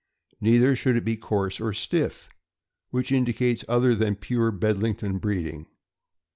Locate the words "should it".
0.75-1.05